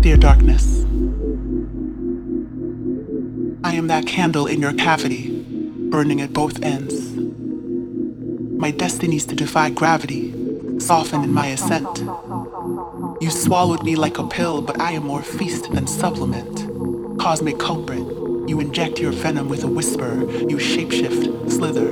Dear 0.00 0.16
darkness, 0.16 0.79
Am 3.80 3.86
that 3.86 4.06
candle 4.06 4.46
in 4.46 4.60
your 4.60 4.74
cavity, 4.74 5.42
burning 5.88 6.20
at 6.20 6.34
both 6.34 6.62
ends. 6.62 7.16
My 8.60 8.70
destiny's 8.70 9.24
to 9.24 9.34
defy 9.34 9.70
gravity, 9.70 10.34
soften 10.78 11.24
in 11.24 11.32
my 11.32 11.46
ascent. 11.46 12.00
You 13.22 13.30
swallowed 13.30 13.82
me 13.82 13.96
like 13.96 14.18
a 14.18 14.26
pill, 14.26 14.60
but 14.60 14.78
I 14.78 14.90
am 14.92 15.04
more 15.06 15.22
feast 15.22 15.72
than 15.72 15.86
supplement. 15.86 17.18
Cosmic 17.18 17.58
culprit, 17.58 18.06
you 18.46 18.60
inject 18.60 18.98
your 18.98 19.12
venom 19.12 19.48
with 19.48 19.64
a 19.64 19.68
whisper, 19.68 20.30
you 20.30 20.58
shapeshift, 20.58 21.50
slither. 21.50 21.90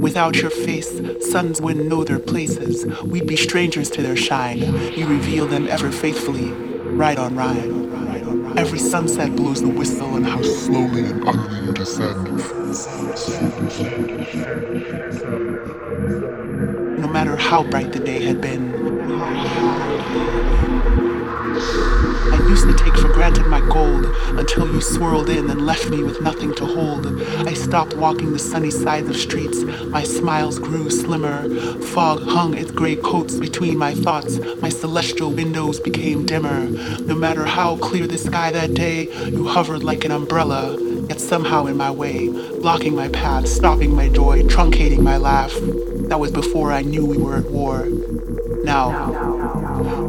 Without 0.00 0.34
your 0.38 0.50
face, 0.50 1.00
suns 1.30 1.60
wouldn't 1.60 1.86
know 1.86 2.02
their 2.02 2.18
places. 2.18 2.86
We'd 3.02 3.28
be 3.28 3.36
strangers 3.36 3.88
to 3.90 4.02
their 4.02 4.16
shine. 4.16 4.58
You 4.98 5.06
reveal 5.06 5.46
them 5.46 5.68
ever 5.68 5.92
faithfully, 5.92 6.50
right 6.50 7.18
on 7.18 7.36
ride. 7.36 7.73
Every 8.56 8.78
sunset 8.78 9.34
blows 9.34 9.60
the 9.60 9.68
whistle, 9.68 10.16
and 10.16 10.24
how 10.24 10.40
slowly 10.42 11.04
and 11.04 11.26
utterly 11.28 11.66
you 11.66 11.72
descend. 11.72 12.38
No 17.00 17.08
matter 17.08 17.36
how 17.36 17.64
bright 17.64 17.92
the 17.92 18.00
day 18.00 18.22
had 18.22 18.40
been, 18.40 18.72
I 21.56 22.46
used 22.48 22.66
to 22.66 22.74
take 22.74 22.96
for 22.96 23.08
granted 23.12 23.46
my 23.46 23.60
gold 23.60 24.06
until 24.38 24.66
you 24.72 24.80
swirled 24.80 25.28
in 25.28 25.50
and 25.50 25.64
left 25.64 25.88
me 25.88 26.02
with 26.02 26.20
nothing 26.20 26.54
to 26.56 26.66
hold. 26.66 27.06
I 27.46 27.54
stopped 27.54 27.94
walking 27.96 28.32
the 28.32 28.38
sunny 28.38 28.70
sides 28.70 29.08
of 29.08 29.16
streets. 29.16 29.62
My 29.88 30.02
smiles 30.02 30.58
grew 30.58 30.90
slimmer. 30.90 31.48
Fog 31.80 32.22
hung 32.22 32.56
its 32.56 32.70
gray 32.70 32.96
coats 32.96 33.36
between 33.36 33.78
my 33.78 33.94
thoughts. 33.94 34.38
My 34.60 34.68
celestial 34.68 35.30
windows 35.30 35.78
became 35.78 36.26
dimmer. 36.26 36.66
No 37.00 37.14
matter 37.14 37.44
how 37.44 37.76
clear 37.76 38.06
the 38.06 38.18
sky 38.18 38.50
that 38.50 38.74
day, 38.74 39.08
you 39.28 39.46
hovered 39.46 39.84
like 39.84 40.04
an 40.04 40.10
umbrella, 40.10 40.76
yet 41.08 41.20
somehow 41.20 41.66
in 41.66 41.76
my 41.76 41.90
way, 41.90 42.28
blocking 42.60 42.96
my 42.96 43.08
path, 43.08 43.46
stopping 43.46 43.94
my 43.94 44.08
joy, 44.08 44.42
truncating 44.42 45.00
my 45.00 45.18
laugh. 45.18 45.52
That 46.08 46.18
was 46.18 46.32
before 46.32 46.72
I 46.72 46.82
knew 46.82 47.06
we 47.06 47.16
were 47.16 47.36
at 47.36 47.50
war. 47.50 47.86
Now, 48.64 49.33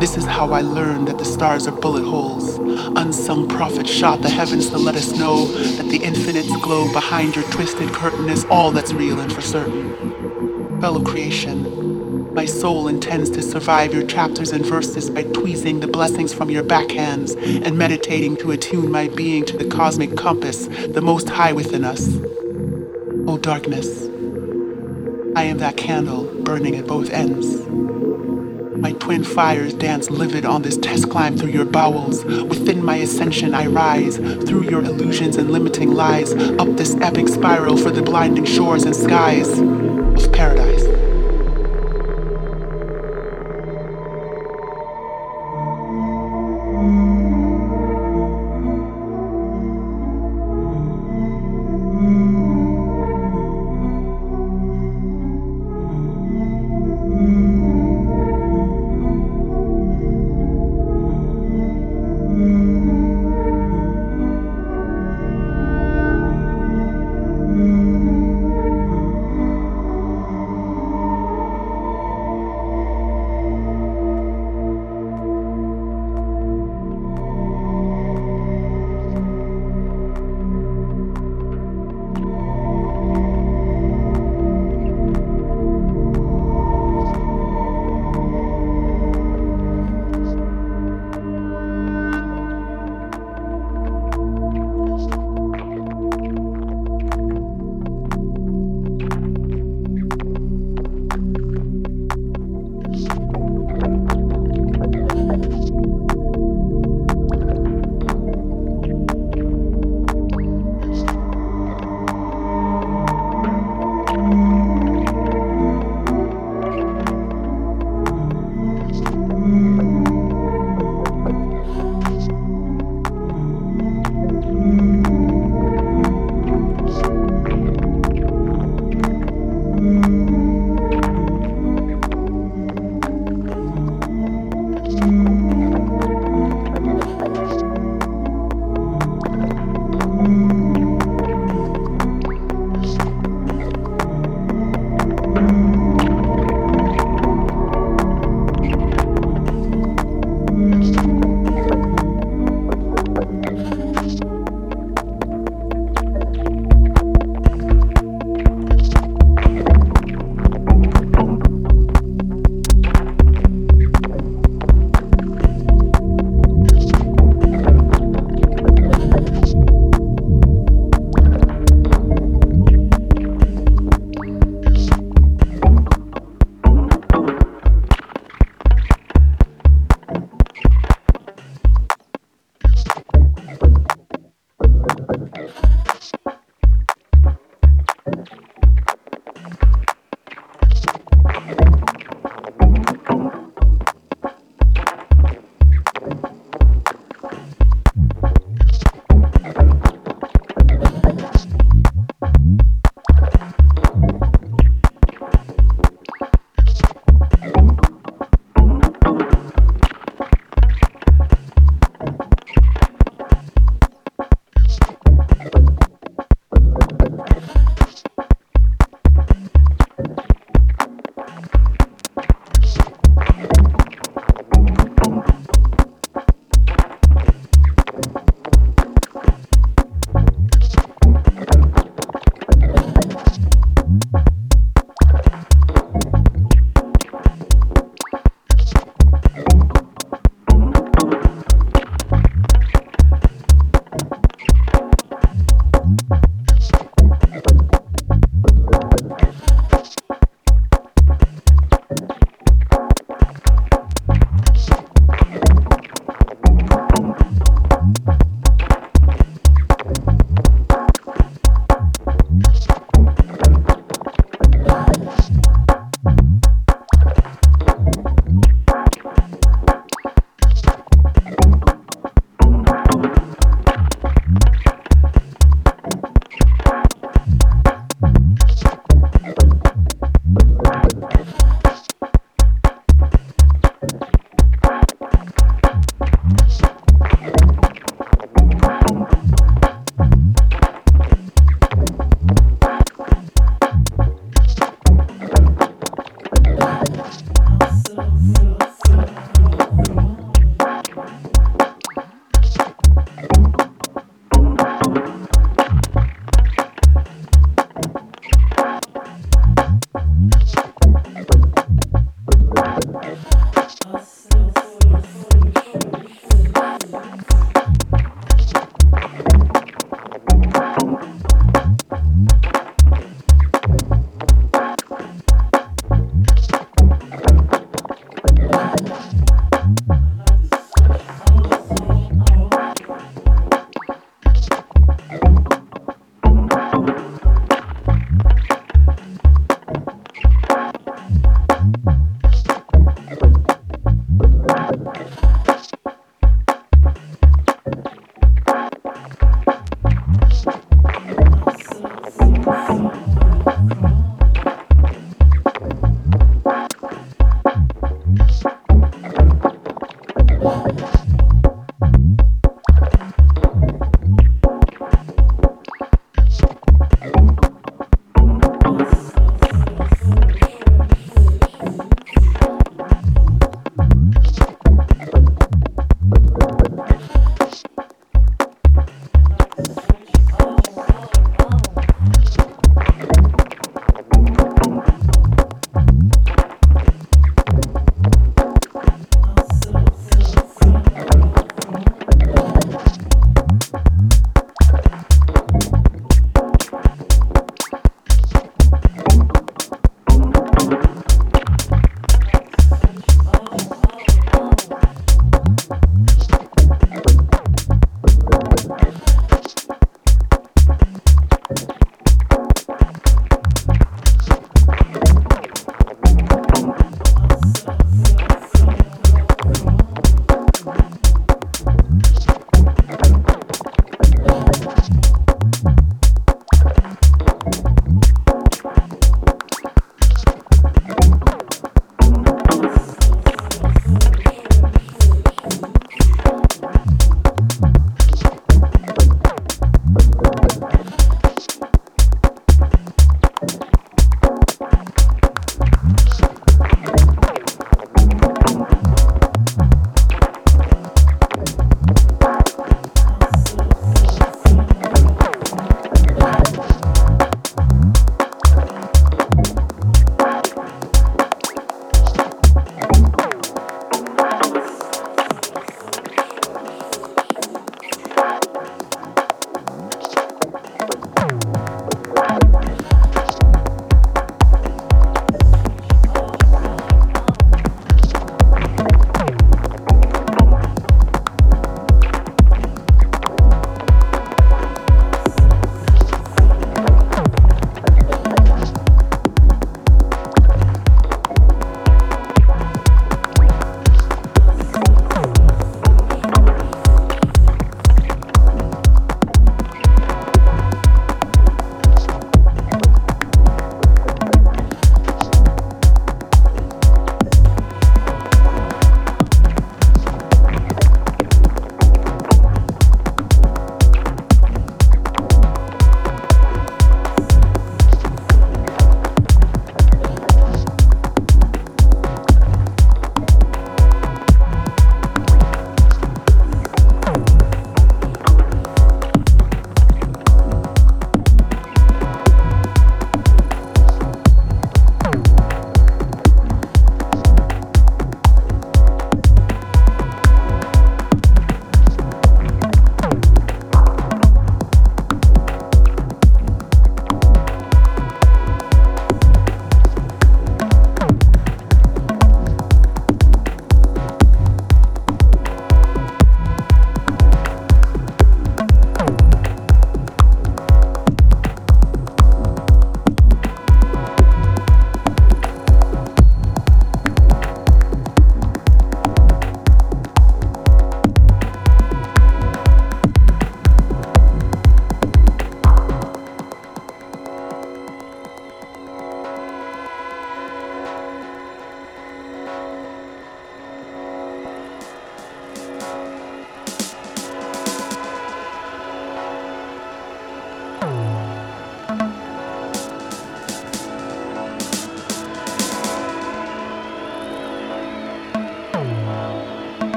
this 0.00 0.16
is 0.16 0.24
how 0.24 0.52
I 0.52 0.62
learned 0.62 1.08
that 1.08 1.18
the 1.18 1.24
stars 1.24 1.66
are 1.66 1.72
bullet 1.72 2.04
holes. 2.04 2.56
Unsung 2.96 3.46
prophet 3.46 3.86
shot 3.86 4.22
the 4.22 4.30
heavens 4.30 4.70
to 4.70 4.78
let 4.78 4.96
us 4.96 5.12
know 5.18 5.44
that 5.76 5.88
the 5.90 5.98
infinite's 5.98 6.54
glow 6.62 6.90
behind 6.92 7.36
your 7.36 7.44
twisted 7.50 7.92
curtain 7.92 8.30
is 8.30 8.46
all 8.46 8.70
that's 8.70 8.94
real 8.94 9.20
and 9.20 9.30
for 9.30 9.42
certain. 9.42 10.80
Fellow 10.80 11.02
creation, 11.02 12.34
my 12.34 12.46
soul 12.46 12.88
intends 12.88 13.28
to 13.30 13.42
survive 13.42 13.92
your 13.92 14.06
chapters 14.06 14.52
and 14.52 14.64
verses 14.64 15.10
by 15.10 15.24
tweezing 15.24 15.80
the 15.80 15.86
blessings 15.86 16.32
from 16.32 16.48
your 16.48 16.64
backhands 16.64 17.36
and 17.66 17.76
meditating 17.76 18.36
to 18.38 18.52
attune 18.52 18.90
my 18.90 19.08
being 19.08 19.44
to 19.44 19.58
the 19.58 19.66
cosmic 19.66 20.16
compass, 20.16 20.66
the 20.66 21.02
most 21.02 21.28
high 21.28 21.52
within 21.52 21.84
us. 21.84 22.16
O 23.28 23.36
darkness, 23.36 24.06
I 25.36 25.44
am 25.44 25.58
that 25.58 25.76
candle 25.76 26.24
burning 26.42 26.76
at 26.76 26.86
both 26.86 27.10
ends. 27.10 27.99
My 28.80 28.92
twin 28.92 29.24
fires 29.24 29.74
dance 29.74 30.08
livid 30.08 30.46
on 30.46 30.62
this 30.62 30.78
test 30.78 31.10
climb 31.10 31.36
through 31.36 31.50
your 31.50 31.66
bowels. 31.66 32.24
Within 32.24 32.82
my 32.82 32.96
ascension, 32.96 33.54
I 33.54 33.66
rise 33.66 34.16
through 34.16 34.70
your 34.70 34.82
illusions 34.82 35.36
and 35.36 35.50
limiting 35.50 35.92
lies, 35.92 36.32
up 36.32 36.78
this 36.78 36.94
epic 36.96 37.28
spiral 37.28 37.76
for 37.76 37.90
the 37.90 38.00
blinding 38.00 38.46
shores 38.46 38.84
and 38.84 38.96
skies 38.96 39.58
of 39.58 40.32
paradise. 40.32 40.89